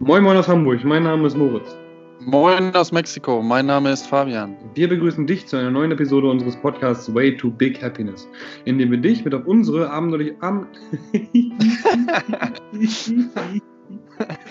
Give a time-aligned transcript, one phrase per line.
[0.00, 1.76] Moin Moin aus Hamburg, mein Name ist Moritz.
[2.20, 4.56] Moin aus Mexiko, mein Name ist Fabian.
[4.74, 8.28] Wir begrüßen dich zu einer neuen Episode unseres Podcasts Way to Big Happiness,
[8.64, 10.68] in dem wir dich mit auf unsere abenteuerliche Am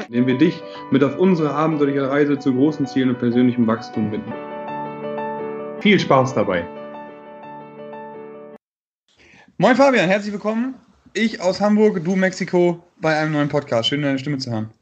[0.10, 4.34] indem wir dich mit auf unsere abenteuerliche Reise zu großen Zielen und persönlichem Wachstum bitten.
[5.80, 6.68] Viel Spaß dabei.
[9.58, 10.76] Moin Fabian, herzlich willkommen.
[11.14, 13.88] Ich aus Hamburg, du Mexiko bei einem neuen Podcast.
[13.88, 14.77] Schön, deine Stimme zu hören.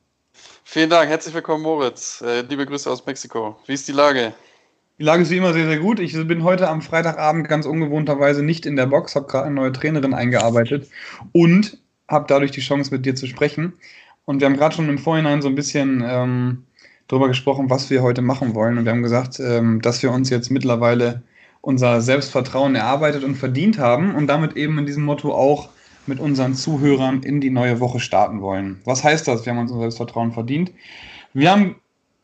[0.68, 2.24] Vielen Dank, herzlich willkommen Moritz.
[2.26, 3.56] Äh, liebe Grüße aus Mexiko.
[3.68, 4.34] Wie ist die Lage?
[4.98, 6.00] Die Lage ist wie immer sehr, sehr gut.
[6.00, 9.72] Ich bin heute am Freitagabend ganz ungewohnterweise nicht in der Box, habe gerade eine neue
[9.72, 10.90] Trainerin eingearbeitet
[11.34, 11.78] und
[12.10, 13.74] habe dadurch die Chance, mit dir zu sprechen.
[14.26, 16.64] Und wir haben gerade schon im Vorhinein so ein bisschen ähm,
[17.08, 18.80] darüber gesprochen, was wir heute machen wollen.
[18.80, 21.22] Und wir haben gesagt, ähm, dass wir uns jetzt mittlerweile
[21.62, 25.70] unser Selbstvertrauen erarbeitet und verdient haben und damit eben in diesem Motto auch
[26.08, 28.82] mit unseren Zuhörern in die neue Woche starten wollen.
[28.86, 29.46] Was heißt das?
[29.46, 30.72] Wir haben uns unser Selbstvertrauen verdient.
[31.34, 31.76] Wir haben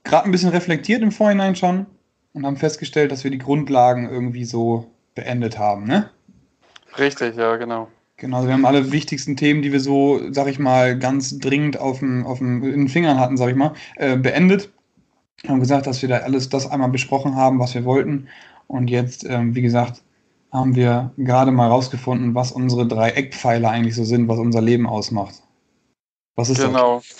[0.03, 1.85] gerade ein bisschen reflektiert im Vorhinein schon
[2.33, 6.09] und haben festgestellt, dass wir die Grundlagen irgendwie so beendet haben, ne?
[6.97, 7.87] Richtig, ja, genau.
[8.17, 11.79] Genau, also wir haben alle wichtigsten Themen, die wir so, sag ich mal, ganz dringend
[11.79, 14.69] auf dem, auf dem, in den Fingern hatten, sag ich mal, äh, beendet.
[15.41, 18.27] Wir haben gesagt, dass wir da alles das einmal besprochen haben, was wir wollten.
[18.67, 20.03] Und jetzt, ähm, wie gesagt,
[20.51, 24.87] haben wir gerade mal rausgefunden, was unsere drei Eckpfeiler eigentlich so sind, was unser Leben
[24.87, 25.35] ausmacht.
[26.35, 26.97] Was ist genau.
[26.97, 27.15] das?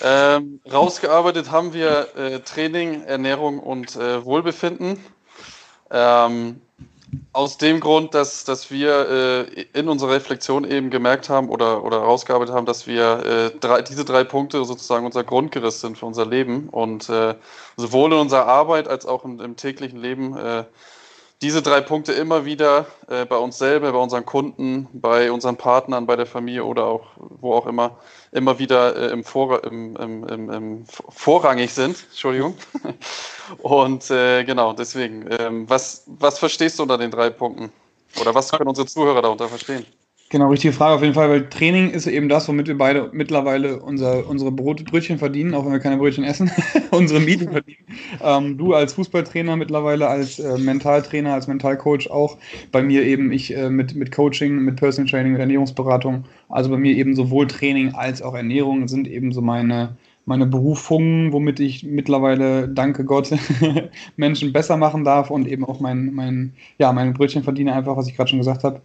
[0.00, 4.98] Ähm, rausgearbeitet haben wir äh, Training, Ernährung und äh, Wohlbefinden.
[5.90, 6.60] Ähm,
[7.32, 11.98] aus dem Grund, dass, dass wir äh, in unserer Reflexion eben gemerkt haben oder, oder
[11.98, 16.26] rausgearbeitet haben, dass wir äh, drei, diese drei Punkte sozusagen unser Grundgerüst sind für unser
[16.26, 17.34] Leben und äh,
[17.76, 20.64] sowohl in unserer Arbeit als auch im, im täglichen Leben äh,
[21.40, 26.06] diese drei Punkte immer wieder äh, bei uns selber, bei unseren Kunden, bei unseren Partnern,
[26.06, 27.98] bei der Familie oder auch wo auch immer,
[28.32, 32.04] immer wieder äh, im, Vor im, im, im, vorrangig sind.
[32.10, 32.56] Entschuldigung.
[33.62, 37.72] Und äh, genau, deswegen, ähm, was, was verstehst du unter den drei Punkten?
[38.20, 39.86] Oder was können unsere Zuhörer darunter verstehen?
[40.30, 43.80] Genau, richtige Frage auf jeden Fall, weil Training ist eben das, womit wir beide mittlerweile
[43.80, 46.50] unser, unsere Brot, Brötchen verdienen, auch wenn wir keine Brötchen essen,
[46.90, 47.78] unsere Mieten verdienen.
[48.22, 52.36] Ähm, du als Fußballtrainer mittlerweile, als äh, Mentaltrainer, als Mentalcoach auch.
[52.72, 56.26] Bei mir eben ich äh, mit, mit Coaching, mit Personal Training, mit Ernährungsberatung.
[56.50, 59.96] Also bei mir eben sowohl Training als auch Ernährung sind eben so meine,
[60.26, 63.30] meine Berufungen, womit ich mittlerweile, danke Gott,
[64.16, 68.08] Menschen besser machen darf und eben auch mein, mein, ja, meine Brötchen verdiene, einfach, was
[68.08, 68.82] ich gerade schon gesagt habe.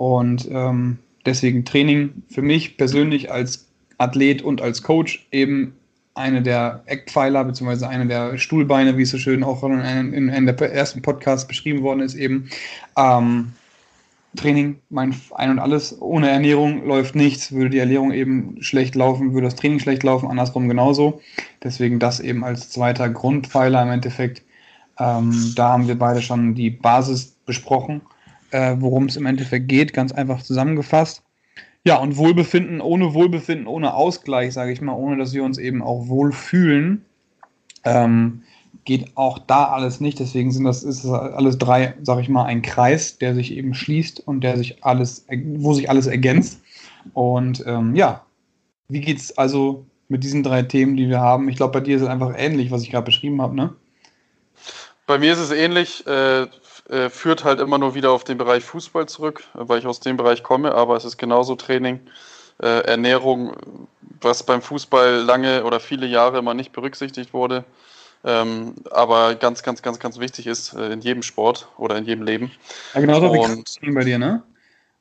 [0.00, 0.96] Und ähm,
[1.26, 3.66] deswegen Training für mich persönlich als
[3.98, 5.74] Athlet und als Coach eben
[6.14, 10.46] eine der Eckpfeiler beziehungsweise eine der Stuhlbeine, wie es so schön auch in, in, in
[10.46, 12.48] der ersten Podcast beschrieben worden ist, eben.
[12.96, 13.52] Ähm,
[14.36, 16.00] Training, mein Ein und Alles.
[16.00, 17.52] Ohne Ernährung läuft nichts.
[17.52, 21.20] Würde die Ernährung eben schlecht laufen, würde das Training schlecht laufen, andersrum genauso.
[21.62, 24.42] Deswegen das eben als zweiter Grundpfeiler im Endeffekt.
[24.98, 28.00] Ähm, da haben wir beide schon die Basis besprochen
[28.50, 31.22] äh, worum es im Endeffekt geht, ganz einfach zusammengefasst.
[31.84, 35.82] Ja, und Wohlbefinden, ohne Wohlbefinden, ohne Ausgleich, sage ich mal, ohne dass wir uns eben
[35.82, 37.04] auch wohlfühlen,
[37.84, 38.42] ähm,
[38.84, 40.18] geht auch da alles nicht.
[40.18, 44.20] Deswegen sind das ist alles drei, sage ich mal, ein Kreis, der sich eben schließt
[44.26, 46.60] und der sich alles, wo sich alles ergänzt.
[47.14, 48.24] Und ähm, ja,
[48.88, 51.48] wie geht's also mit diesen drei Themen, die wir haben?
[51.48, 53.74] Ich glaube, bei dir ist es einfach ähnlich, was ich gerade beschrieben habe, ne?
[55.06, 56.06] Bei mir ist es ähnlich.
[56.06, 56.46] Äh,
[56.90, 60.16] äh, führt halt immer nur wieder auf den Bereich Fußball zurück, weil ich aus dem
[60.16, 62.00] Bereich komme, aber es ist genauso Training,
[62.60, 63.56] äh, Ernährung,
[64.20, 67.64] was beim Fußball lange oder viele Jahre immer nicht berücksichtigt wurde.
[68.22, 72.24] Ähm, aber ganz, ganz, ganz, ganz wichtig ist äh, in jedem Sport oder in jedem
[72.24, 72.50] Leben.
[72.92, 74.42] Ja, genauso wie Krafttraining bei dir, ne?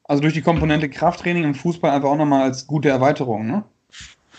[0.05, 3.63] Also durch die Komponente Krafttraining im Fußball einfach auch nochmal als gute Erweiterung, ne?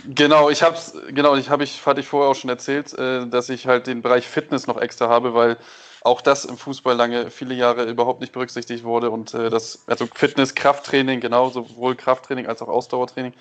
[0.09, 3.51] Genau, ich hab's, genau, ich habe ich, hatte ich vorher auch schon erzählt, äh, dass
[3.51, 5.59] ich halt den Bereich Fitness noch extra habe, weil
[6.03, 10.07] auch das im Fußball lange, viele Jahre überhaupt nicht berücksichtigt wurde und äh, das, also
[10.07, 13.35] Fitness, Krafttraining, genau, sowohl Krafttraining als auch Ausdauertraining.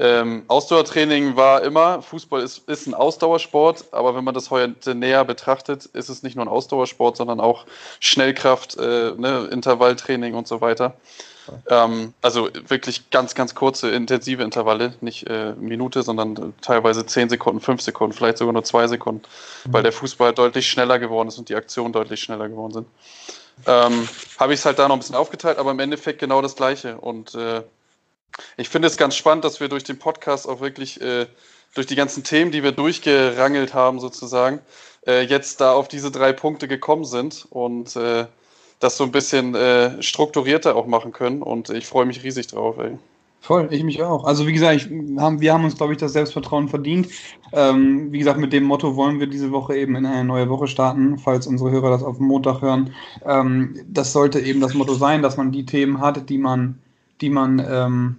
[0.00, 5.24] Ähm, Ausdauertraining war immer, Fußball ist, ist ein Ausdauersport, aber wenn man das heute näher
[5.24, 7.66] betrachtet, ist es nicht nur ein Ausdauersport, sondern auch
[7.98, 10.94] Schnellkraft, äh, ne, Intervalltraining und so weiter.
[11.68, 17.60] Ähm, also wirklich ganz, ganz kurze, intensive Intervalle, nicht äh, Minute, sondern teilweise 10 Sekunden,
[17.60, 19.22] 5 Sekunden, vielleicht sogar nur 2 Sekunden,
[19.64, 19.72] mhm.
[19.72, 22.86] weil der Fußball deutlich schneller geworden ist und die Aktionen deutlich schneller geworden sind.
[23.66, 24.08] Ähm,
[24.38, 26.98] Habe ich es halt da noch ein bisschen aufgeteilt, aber im Endeffekt genau das Gleiche.
[26.98, 27.62] Und äh,
[28.56, 31.26] ich finde es ganz spannend, dass wir durch den Podcast auch wirklich äh,
[31.74, 34.60] durch die ganzen Themen, die wir durchgerangelt haben, sozusagen,
[35.06, 38.26] äh, jetzt da auf diese drei Punkte gekommen sind und äh,
[38.78, 41.42] das so ein bisschen äh, strukturierter auch machen können.
[41.42, 42.76] Und ich freue mich riesig drauf.
[42.78, 42.98] Ey.
[43.40, 44.24] Voll, ich mich auch.
[44.24, 47.08] Also wie gesagt, ich, haben, wir haben uns, glaube ich, das Selbstvertrauen verdient.
[47.52, 50.66] Ähm, wie gesagt, mit dem Motto wollen wir diese Woche eben in eine neue Woche
[50.66, 52.92] starten, falls unsere Hörer das auf Montag hören.
[53.24, 56.78] Ähm, das sollte eben das Motto sein, dass man die Themen hat, die man,
[57.20, 58.16] die man ähm,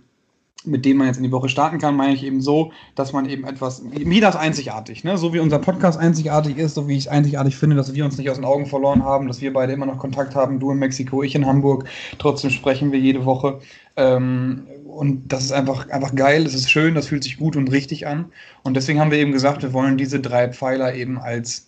[0.66, 3.30] mit dem man jetzt in die Woche starten kann, meine ich eben so, dass man
[3.30, 5.18] eben etwas, wie das einzigartig, ne?
[5.18, 8.18] so wie unser Podcast einzigartig ist, so wie ich es einzigartig finde, dass wir uns
[8.18, 10.78] nicht aus den Augen verloren haben, dass wir beide immer noch Kontakt haben, du in
[10.78, 11.86] Mexiko, ich in Hamburg,
[12.18, 13.60] trotzdem sprechen wir jede Woche.
[13.96, 17.72] Ähm, und das ist einfach, einfach geil, es ist schön, das fühlt sich gut und
[17.72, 18.26] richtig an.
[18.64, 21.68] Und deswegen haben wir eben gesagt, wir wollen diese drei Pfeiler eben als,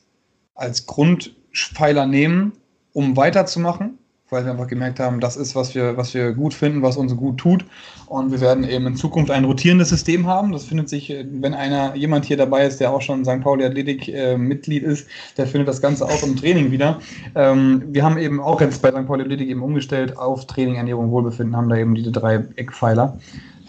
[0.53, 2.53] als Grundpfeiler nehmen,
[2.91, 3.99] um weiterzumachen
[4.31, 7.13] weil wir einfach gemerkt haben, das ist, was wir, was wir gut finden, was uns
[7.17, 7.65] gut tut.
[8.07, 10.53] Und wir werden eben in Zukunft ein rotierendes System haben.
[10.53, 13.41] Das findet sich, wenn einer, jemand hier dabei ist, der auch schon St.
[13.41, 15.05] Pauli Athletik äh, Mitglied ist,
[15.35, 17.01] der findet das Ganze auch im Training wieder.
[17.35, 19.05] Ähm, wir haben eben auch jetzt bei St.
[19.05, 23.17] Pauli Athletik eben umgestellt auf Training, Ernährung, Wohlbefinden, haben da eben diese drei Eckpfeiler.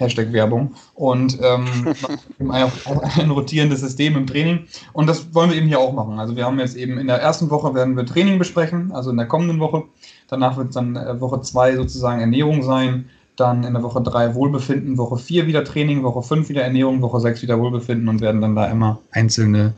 [0.02, 0.74] Hashtag Werbung.
[0.94, 1.94] Und ähm,
[2.50, 2.70] ein,
[3.18, 4.66] ein rotierendes System im Training.
[4.92, 6.18] Und das wollen wir eben hier auch machen.
[6.18, 9.16] Also wir haben jetzt eben in der ersten Woche werden wir Training besprechen, also in
[9.16, 9.84] der kommenden Woche.
[10.28, 13.08] Danach wird es dann äh, Woche 2 sozusagen Ernährung sein.
[13.36, 17.20] Dann in der Woche 3 Wohlbefinden, Woche 4 wieder Training, Woche 5 wieder Ernährung, Woche
[17.20, 19.72] 6 wieder Wohlbefinden und werden dann da immer einzelne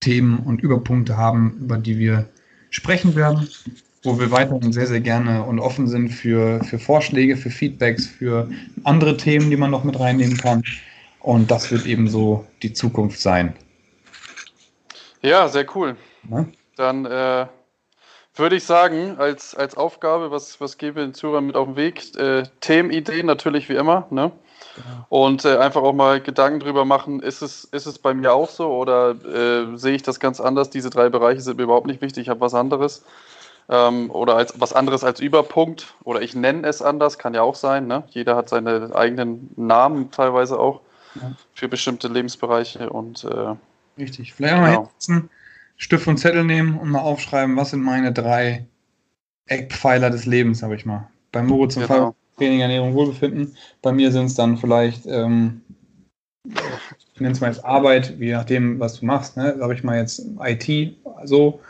[0.00, 2.26] Themen und Überpunkte haben, über die wir
[2.70, 3.48] sprechen werden,
[4.04, 8.48] wo wir weiterhin sehr, sehr gerne und offen sind für, für Vorschläge, für Feedbacks, für
[8.84, 10.62] andere Themen, die man noch mit reinnehmen kann.
[11.20, 13.54] Und das wird eben so die Zukunft sein.
[15.22, 15.96] Ja, sehr cool.
[16.28, 16.46] Na?
[16.76, 17.46] Dann äh,
[18.36, 21.76] würde ich sagen, als, als Aufgabe, was, was geben wir den Zuhörern mit auf den
[21.76, 22.16] Weg?
[22.16, 24.30] Äh, Themenideen natürlich wie immer, ne?
[24.76, 25.06] Genau.
[25.08, 28.48] Und äh, einfach auch mal Gedanken drüber machen, ist es, ist es bei mir auch
[28.48, 30.70] so oder äh, sehe ich das ganz anders?
[30.70, 33.04] Diese drei Bereiche sind mir überhaupt nicht wichtig, ich habe was anderes.
[33.70, 37.54] Ähm, oder als was anderes als Überpunkt oder ich nenne es anders, kann ja auch
[37.54, 37.86] sein.
[37.86, 38.04] Ne?
[38.08, 40.80] Jeder hat seine eigenen Namen teilweise auch
[41.16, 41.32] ja.
[41.54, 43.54] für bestimmte Lebensbereiche und äh,
[43.98, 44.32] Richtig.
[44.34, 44.90] Vielleicht genau.
[45.08, 45.22] mal
[45.76, 48.66] Stift und Zettel nehmen und mal aufschreiben, was sind meine drei
[49.46, 51.08] Eckpfeiler des Lebens, habe ich mal.
[51.32, 51.94] Bei Moritz zum genau.
[51.94, 53.56] Fall Training, Ernährung, Wohlbefinden.
[53.82, 55.60] Bei mir sind es dann vielleicht, ähm,
[56.44, 59.36] ich nenne es mal jetzt Arbeit, je nachdem, was du machst.
[59.36, 59.56] Ne?
[59.60, 61.60] Habe ich mal jetzt IT, so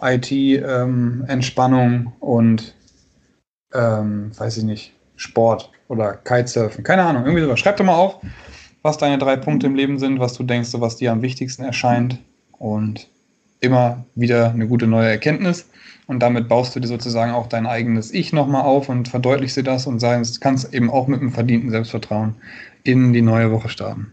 [0.00, 2.74] IT, ähm, Entspannung und,
[3.72, 6.84] ähm, weiß ich nicht, Sport oder Kitesurfen.
[6.84, 7.60] Keine Ahnung, irgendwie sowas.
[7.60, 8.18] Schreib doch mal auf,
[8.82, 12.18] was deine drei Punkte im Leben sind, was du denkst, was dir am wichtigsten erscheint.
[12.58, 13.08] Und
[13.60, 15.68] immer wieder eine gute neue Erkenntnis.
[16.06, 19.62] Und damit baust du dir sozusagen auch dein eigenes Ich nochmal auf und verdeutlichst dir
[19.62, 22.34] das und sagst, kannst eben auch mit einem verdienten Selbstvertrauen
[22.82, 24.10] in die neue Woche starten.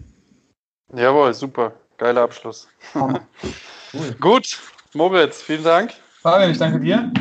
[0.95, 1.73] Jawohl, super.
[1.97, 2.67] Geiler Abschluss.
[2.95, 3.19] cool.
[4.19, 4.59] Gut,
[4.95, 5.93] Moritz, vielen Dank.
[6.21, 7.11] Fabian, ich danke dir.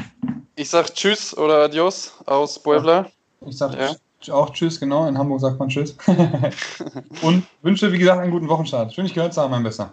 [0.56, 3.10] Ich sag Tschüss oder Adios aus Puebla.
[3.46, 4.34] Ich sag ja.
[4.34, 5.06] auch Tschüss, genau.
[5.06, 5.94] In Hamburg sagt man Tschüss.
[7.22, 8.94] und wünsche, wie gesagt, einen guten Wochenstart.
[8.94, 9.92] Schön, dich gehört zu haben, mein Bester.